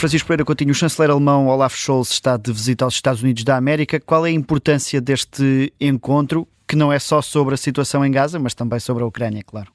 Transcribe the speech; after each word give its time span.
Francisco 0.00 0.28
Pereira 0.28 0.46
Coutinho, 0.46 0.70
o 0.70 0.74
chanceler 0.74 1.10
alemão 1.10 1.46
Olaf 1.46 1.74
Scholz 1.76 2.08
está 2.08 2.38
de 2.38 2.50
visita 2.50 2.86
aos 2.86 2.94
Estados 2.94 3.22
Unidos 3.22 3.44
da 3.44 3.58
América. 3.58 4.00
Qual 4.00 4.24
é 4.24 4.30
a 4.30 4.32
importância 4.32 4.98
deste 4.98 5.74
encontro, 5.78 6.48
que 6.66 6.74
não 6.74 6.90
é 6.90 6.98
só 6.98 7.20
sobre 7.20 7.52
a 7.52 7.58
situação 7.58 8.02
em 8.02 8.10
Gaza, 8.10 8.38
mas 8.38 8.54
também 8.54 8.80
sobre 8.80 9.02
a 9.02 9.06
Ucrânia, 9.06 9.42
claro? 9.46 9.70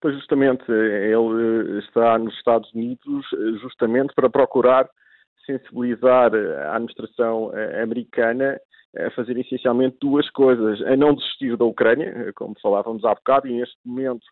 Pois 0.00 0.14
justamente, 0.14 0.62
ele 0.70 1.80
está 1.80 2.16
nos 2.16 2.32
Estados 2.34 2.72
Unidos 2.72 3.26
justamente 3.60 4.14
para 4.14 4.30
procurar 4.30 4.88
sensibilizar 5.44 6.30
a 6.32 6.76
administração 6.76 7.50
americana 7.82 8.56
a 8.96 9.10
fazer 9.10 9.38
essencialmente 9.38 9.96
duas 10.00 10.28
coisas: 10.30 10.80
a 10.82 10.96
não 10.96 11.14
desistir 11.14 11.56
da 11.56 11.64
Ucrânia, 11.64 12.32
como 12.34 12.58
falávamos 12.60 13.04
há 13.04 13.14
bocado, 13.14 13.48
e 13.48 13.52
neste 13.52 13.76
momento 13.84 14.24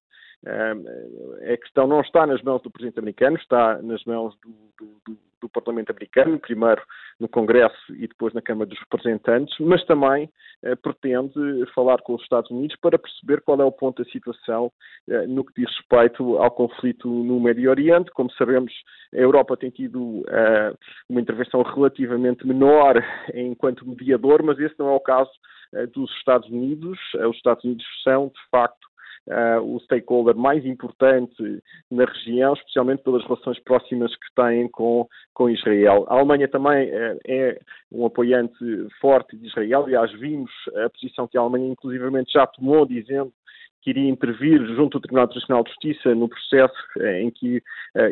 a 0.46 1.56
questão 1.56 1.86
não 1.86 2.00
está 2.00 2.26
nas 2.26 2.42
mãos 2.42 2.62
do 2.62 2.70
presidente 2.70 2.98
americano, 2.98 3.36
está 3.36 3.80
nas 3.82 4.04
mãos 4.04 4.34
do, 4.44 4.94
do, 5.06 5.18
do, 5.40 5.48
Parlamento 5.48 5.90
americano, 5.90 6.38
primeiro 6.38 6.82
no 7.18 7.28
Congresso 7.28 7.94
e 7.94 8.06
depois 8.06 8.34
na 8.34 8.42
Câmara 8.42 8.68
dos 8.68 8.78
Representantes, 8.80 9.56
mas 9.60 9.84
também 9.86 10.30
eh, 10.62 10.74
pretende 10.76 11.34
falar 11.74 11.98
com 12.02 12.14
os 12.14 12.22
Estados 12.22 12.50
Unidos 12.50 12.76
para 12.80 12.98
perceber 12.98 13.40
qual 13.42 13.60
é 13.60 13.64
o 13.64 13.72
ponto 13.72 14.02
da 14.02 14.10
situação 14.10 14.70
eh, 15.08 15.26
no 15.26 15.44
que 15.44 15.62
diz 15.62 15.70
respeito 15.76 16.38
ao 16.38 16.50
conflito 16.50 17.08
no 17.08 17.40
Médio 17.40 17.70
Oriente. 17.70 18.10
Como 18.12 18.30
sabemos, 18.32 18.72
a 19.14 19.18
Europa 19.18 19.56
tem 19.56 19.70
tido 19.70 20.24
eh, 20.28 20.74
uma 21.08 21.20
intervenção 21.20 21.62
relativamente 21.62 22.46
menor 22.46 23.02
enquanto 23.34 23.86
mediador, 23.86 24.42
mas 24.42 24.58
esse 24.58 24.78
não 24.78 24.88
é 24.88 24.92
o 24.92 25.00
caso 25.00 25.30
eh, 25.74 25.86
dos 25.86 26.10
Estados 26.18 26.48
Unidos. 26.48 26.98
Eh, 27.14 27.26
os 27.26 27.36
Estados 27.36 27.64
Unidos 27.64 27.84
são, 28.02 28.28
de 28.28 28.50
facto, 28.50 28.85
uh, 29.28 29.60
o 29.60 29.80
stakeholder 29.80 30.36
mais 30.36 30.64
importante 30.64 31.62
na 31.90 32.04
região, 32.04 32.54
especialmente 32.54 33.02
pelas 33.02 33.22
relações 33.24 33.58
próximas 33.60 34.14
que 34.14 34.34
têm 34.34 34.68
com, 34.68 35.06
com 35.34 35.50
Israel. 35.50 36.06
A 36.08 36.14
Alemanha 36.14 36.48
também 36.48 36.88
uh, 36.88 37.18
é 37.26 37.58
um 37.90 38.06
apoiante 38.06 38.54
forte 39.00 39.36
de 39.36 39.46
Israel, 39.46 39.84
aliás, 39.84 40.12
vimos 40.12 40.50
a 40.84 40.90
posição 40.90 41.26
que 41.26 41.36
a 41.36 41.40
Alemanha, 41.40 41.68
inclusivamente, 41.68 42.32
já 42.32 42.46
tomou, 42.46 42.86
dizendo 42.86 43.32
que 43.82 43.90
iria 43.90 44.10
intervir 44.10 44.66
junto 44.74 44.96
ao 44.96 45.00
Tribunal 45.00 45.26
Internacional 45.26 45.62
de 45.62 45.70
Justiça 45.70 46.12
no 46.12 46.28
processo 46.28 46.74
eh, 46.98 47.22
em 47.22 47.30
que 47.30 47.62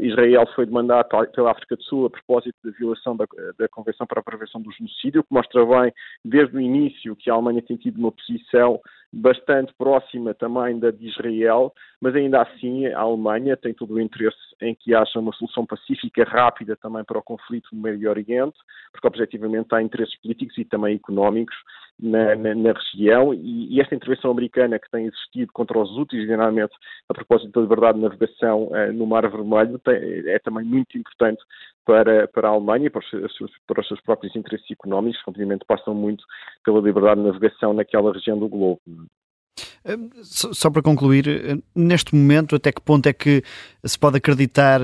Israel 0.02 0.46
foi 0.54 0.66
demandado 0.66 1.08
pela 1.32 1.50
África 1.50 1.74
do 1.74 1.82
Sul 1.82 2.06
a 2.06 2.10
propósito 2.10 2.54
da 2.62 2.70
violação 2.70 3.16
da, 3.16 3.26
da, 3.58 3.68
Convenção 3.68 4.06
para 4.06 4.20
a 4.20 4.22
Prevenção 4.22 4.62
do 4.62 4.70
Genocídio, 4.70 5.24
que 5.24 5.34
mostra 5.34 5.66
bem, 5.66 5.92
desde 6.24 6.56
o 6.56 6.60
início, 6.60 7.16
que 7.16 7.28
a 7.28 7.34
Alemanha 7.34 7.60
tem 7.60 7.76
tido 7.76 7.98
uma 7.98 8.12
posição 8.12 8.80
bastante 9.14 9.72
próxima 9.78 10.34
também 10.34 10.78
da 10.78 10.90
de 10.90 11.06
Israel, 11.08 11.72
mas 12.00 12.14
ainda 12.14 12.42
assim 12.42 12.86
a 12.86 13.00
Alemanha 13.00 13.56
tem 13.56 13.72
todo 13.72 13.94
o 13.94 14.00
interesse 14.00 14.36
em 14.60 14.74
que 14.74 14.94
haja 14.94 15.18
uma 15.18 15.32
solução 15.32 15.64
pacífica 15.64 16.24
rápida 16.24 16.76
também 16.76 17.04
para 17.04 17.18
o 17.18 17.22
conflito 17.22 17.68
no 17.72 17.80
Médio 17.80 18.10
Oriente, 18.10 18.58
porque 18.92 19.06
objetivamente 19.06 19.68
há 19.72 19.82
interesses 19.82 20.18
políticos 20.20 20.58
e 20.58 20.64
também 20.64 20.96
económicos 20.96 21.54
na, 22.00 22.34
na, 22.34 22.54
na 22.54 22.72
região 22.72 23.32
e, 23.32 23.74
e, 23.74 23.80
esta 23.80 23.94
intervenção 23.94 24.32
americana 24.32 24.78
que 24.78 24.90
tem 24.90 25.06
existido 25.06 25.52
contra 25.52 25.78
os 25.78 25.96
úteis, 25.96 26.26
geralmente 26.26 26.74
a 27.08 27.14
propósito 27.14 27.52
da 27.52 27.60
liberdade 27.60 27.98
de 27.98 28.04
navegação 28.04 28.64
uh, 28.64 28.92
no 28.92 29.06
Mar 29.06 29.30
Vermelho, 29.30 29.78
tem, 29.78 29.94
é 30.28 30.38
também 30.40 30.64
muito 30.64 30.98
importante 30.98 31.42
para, 31.84 32.28
para 32.28 32.48
a 32.48 32.52
Alemanha 32.52 32.86
e 32.86 32.90
para 32.90 33.00
os, 33.00 33.08
seus, 33.08 33.52
para 33.66 33.80
os 33.80 33.88
seus 33.88 34.00
próprios 34.00 34.34
interesses 34.34 34.70
económicos, 34.70 35.22
que 35.22 35.30
obviamente 35.30 35.64
passam 35.66 35.94
muito 35.94 36.24
pela 36.64 36.80
liberdade 36.80 37.20
de 37.20 37.26
navegação 37.26 37.72
naquela 37.72 38.12
região 38.12 38.38
do 38.38 38.48
globo. 38.48 38.80
Hum, 38.88 40.10
só 40.22 40.70
para 40.70 40.82
concluir, 40.82 41.26
hum, 41.28 41.62
neste 41.74 42.14
momento, 42.14 42.56
até 42.56 42.72
que 42.72 42.80
ponto 42.80 43.06
é 43.06 43.12
que 43.12 43.42
se 43.84 43.98
pode 43.98 44.16
acreditar 44.16 44.80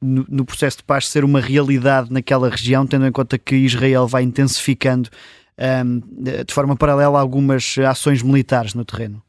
no 0.00 0.44
processo 0.44 0.78
de 0.78 0.84
paz 0.84 1.08
ser 1.08 1.24
uma 1.24 1.40
realidade 1.40 2.12
naquela 2.12 2.50
região, 2.50 2.86
tendo 2.86 3.06
em 3.06 3.12
conta 3.12 3.38
que 3.38 3.54
Israel 3.54 4.06
vai 4.06 4.22
intensificando 4.22 5.08
de 5.56 6.52
forma 6.52 6.76
paralela 6.76 7.18
algumas 7.18 7.78
ações 7.78 8.22
militares 8.22 8.74
no 8.74 8.84
terreno? 8.84 9.22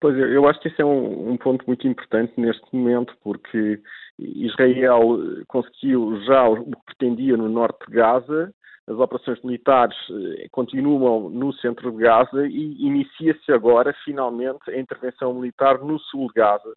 Pois 0.00 0.16
eu 0.18 0.46
acho 0.46 0.60
que 0.60 0.68
esse 0.68 0.80
é 0.80 0.84
um, 0.84 1.32
um 1.32 1.36
ponto 1.36 1.64
muito 1.66 1.86
importante 1.88 2.32
neste 2.36 2.64
momento, 2.72 3.16
porque 3.22 3.80
Israel 4.18 5.00
conseguiu 5.46 6.20
já 6.24 6.48
o 6.48 6.64
que 6.64 6.84
pretendia 6.86 7.36
no 7.36 7.48
norte 7.48 7.86
de 7.86 7.96
Gaza, 7.96 8.52
as 8.88 8.96
operações 8.96 9.42
militares 9.42 9.96
eh, 10.10 10.46
continuam 10.52 11.28
no 11.28 11.52
centro 11.54 11.90
de 11.90 11.98
Gaza 11.98 12.46
e 12.46 12.86
inicia-se 12.86 13.50
agora, 13.50 13.92
finalmente, 14.04 14.70
a 14.70 14.78
intervenção 14.78 15.34
militar 15.34 15.80
no 15.80 15.98
sul 15.98 16.28
de 16.28 16.34
Gaza. 16.34 16.72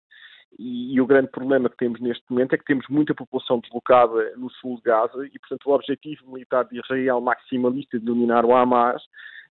E, 0.57 0.95
e, 0.95 1.00
o 1.00 1.05
grande 1.05 1.29
problema 1.29 1.69
que 1.69 1.77
temos 1.77 2.01
neste 2.01 2.23
momento 2.27 2.53
é 2.53 2.57
que 2.57 2.66
temos 2.66 2.88
muita 2.89 3.13
população 3.13 3.59
deslocada 3.59 4.35
no 4.35 4.50
sul 4.50 4.77
de 4.77 4.81
Gaza 4.81 5.23
e, 5.27 5.38
portanto, 5.38 5.67
o 5.67 5.73
objetivo 5.73 6.31
militar 6.31 6.66
de 6.66 6.79
Israel 6.79 7.21
maximalista 7.21 8.00
de 8.00 8.06
dominar 8.06 8.44
o 8.44 8.56
Hamas 8.56 9.03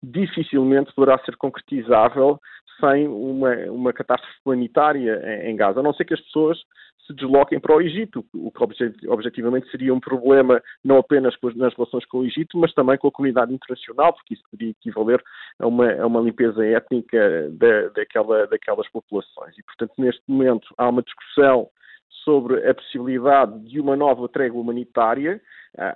dificilmente 0.02 0.94
poderá 0.94 1.18
ser 1.24 1.36
concretizável 1.36 2.40
sem 2.80 3.08
uma, 3.08 3.54
uma 3.70 3.92
catástrofe 3.92 4.38
humanitária 4.44 5.20
em, 5.44 5.56
Gaza, 5.56 5.80
a 5.80 5.82
não 5.82 5.94
ser 5.94 6.04
que 6.04 6.14
as 6.14 6.20
pessoas 6.20 6.58
se 7.06 7.14
desloquem 7.14 7.60
para 7.60 7.76
o 7.76 7.80
Egito, 7.80 8.24
o 8.34 8.50
que 8.50 9.08
objetivamente 9.08 9.70
seria 9.70 9.94
um 9.94 10.00
problema 10.00 10.60
não 10.84 10.98
apenas 10.98 11.34
nas 11.54 11.74
relações 11.74 12.04
com 12.06 12.18
o 12.18 12.24
Egito, 12.24 12.58
mas 12.58 12.74
também 12.74 12.98
com 12.98 13.06
a 13.06 13.12
comunidade 13.12 13.54
internacional, 13.54 14.12
porque 14.12 14.34
isso 14.34 14.42
poderia 14.50 14.72
equivaler 14.72 15.22
a 15.60 15.66
uma, 15.66 15.92
a 15.92 16.06
uma 16.06 16.20
limpeza 16.20 16.66
étnica 16.66 17.48
da, 17.52 17.88
daquela, 17.90 18.46
daquelas 18.48 18.88
populações. 18.90 19.56
E, 19.56 19.62
portanto, 19.62 19.92
neste 19.98 20.22
momento 20.26 20.66
há 20.76 20.88
uma 20.88 21.02
discussão 21.02 21.68
sobre 22.24 22.68
a 22.68 22.74
possibilidade 22.74 23.56
de 23.60 23.80
uma 23.80 23.94
nova 23.94 24.28
trégua 24.28 24.60
humanitária. 24.60 25.40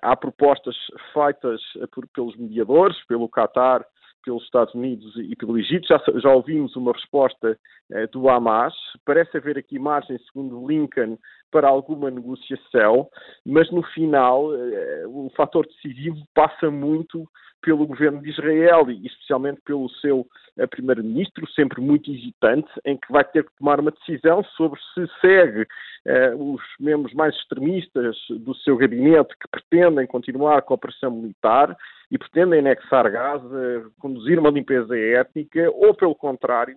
Há 0.01 0.15
propostas 0.15 0.77
feitas 1.13 1.61
por, 1.93 2.07
pelos 2.15 2.37
mediadores, 2.37 2.97
pelo 3.07 3.29
Qatar 3.29 3.85
pelos 4.25 4.45
Estados 4.45 4.75
Unidos 4.75 5.15
e 5.17 5.35
pelo 5.37 5.59
Egito. 5.59 5.87
Já, 5.87 6.01
já 6.21 6.33
ouvimos 6.33 6.77
uma 6.77 6.93
resposta 6.93 7.59
eh, 7.93 8.07
do 8.09 8.29
Hamas. 8.29 8.75
Parece 9.05 9.37
haver 9.37 9.59
aqui 9.59 9.79
margem, 9.79 10.19
segundo 10.19 10.67
Lincoln, 10.67 11.19
para 11.51 11.69
alguma 11.69 12.11
negociação, 12.11 13.09
mas 13.45 13.71
no 13.71 13.83
final 13.83 14.55
eh, 14.55 15.05
o 15.07 15.31
fator 15.37 15.67
decisivo 15.67 16.19
passa 16.35 16.71
muito 16.71 17.29
pelo 17.63 17.87
governo 17.87 18.23
de 18.23 18.31
Israel 18.31 18.91
e 18.91 19.07
especialmente 19.07 19.61
pelo 19.65 19.89
seu 20.01 20.27
eh, 20.57 20.67
primeiro-ministro, 20.67 21.49
sempre 21.51 21.81
muito 21.81 22.11
hesitante, 22.11 22.69
em 22.85 22.97
que 22.97 23.13
vai 23.13 23.25
ter 23.25 23.45
que 23.45 23.57
tomar 23.59 23.81
uma 23.81 23.91
decisão 23.91 24.43
sobre 24.57 24.79
se 24.95 25.07
segue 25.21 25.67
eh, 26.07 26.35
os 26.35 26.61
membros 26.79 27.13
mais 27.15 27.35
extremistas 27.37 28.17
do 28.31 28.55
seu 28.57 28.77
gabinete 28.77 29.35
que 29.39 29.49
pretendem 29.51 30.07
continuar 30.07 30.63
com 30.63 30.75
a 30.75 30.77
operação 30.77 31.11
militar 31.11 31.77
e 32.11 32.19
pretendem 32.19 32.61
anexar 32.61 33.11
Gaza, 33.11 33.91
conduzir 33.99 34.39
uma 34.39 34.51
limpeza 34.51 34.99
étnica, 34.99 35.71
ou 35.71 35.95
pelo 35.95 36.15
contrário, 36.15 36.77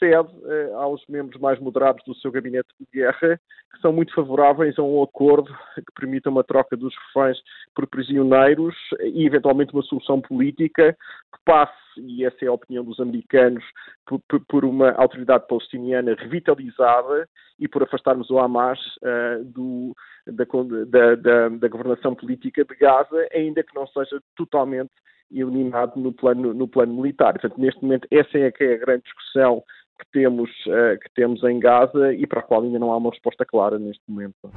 cede 0.00 0.30
eh, 0.46 0.72
aos 0.74 1.06
membros 1.06 1.40
mais 1.40 1.60
moderados 1.60 2.02
do 2.04 2.14
seu 2.16 2.32
gabinete 2.32 2.68
de 2.80 2.86
guerra, 2.92 3.38
que 3.72 3.80
são 3.80 3.92
muito 3.92 4.12
favoráveis 4.14 4.76
a 4.78 4.82
um 4.82 5.02
acordo 5.02 5.52
que 5.76 5.92
permita 5.94 6.30
uma 6.30 6.42
troca 6.42 6.76
dos 6.76 6.92
reféns 7.06 7.38
por 7.74 7.86
prisioneiros 7.86 8.74
e, 9.00 9.26
eventualmente, 9.26 9.72
uma 9.72 9.82
solução 9.82 10.20
política 10.20 10.96
que 11.32 11.38
passe, 11.44 11.72
e 11.98 12.24
essa 12.24 12.44
é 12.44 12.48
a 12.48 12.52
opinião 12.52 12.82
dos 12.82 12.98
americanos, 12.98 13.62
por, 14.06 14.40
por 14.48 14.64
uma 14.64 14.90
autoridade 14.92 15.46
palestiniana 15.46 16.16
revitalizada 16.18 17.28
e 17.58 17.68
por 17.68 17.82
afastarmos 17.82 18.30
o 18.30 18.38
Hamas 18.38 18.80
uh, 19.02 19.44
do, 19.44 19.94
da, 20.26 20.44
da, 20.86 21.14
da, 21.14 21.48
da 21.50 21.68
governação 21.68 22.14
política 22.14 22.64
de 22.64 22.74
Gaza, 22.74 23.28
ainda 23.32 23.62
que 23.62 23.74
não 23.74 23.86
seja 23.86 24.20
totalmente 24.34 24.90
eliminado 25.30 25.96
no 25.96 26.12
plano, 26.12 26.52
no 26.52 26.66
plano 26.66 26.94
militar. 26.94 27.34
Portanto, 27.34 27.60
neste 27.60 27.82
momento, 27.82 28.08
essa 28.10 28.36
é 28.36 28.50
que 28.50 28.64
é 28.64 28.74
a 28.74 28.78
grande 28.78 29.04
discussão 29.04 29.62
que 30.00 30.10
temos, 30.12 30.50
uh, 30.66 30.98
que 31.00 31.10
temos 31.14 31.42
em 31.44 31.60
Gaza 31.60 32.12
e 32.12 32.26
para 32.26 32.40
a 32.40 32.42
qual 32.42 32.62
ainda 32.62 32.78
não 32.78 32.92
há 32.92 32.96
uma 32.96 33.10
resposta 33.10 33.44
clara 33.44 33.78
neste 33.78 34.02
momento. 34.08 34.50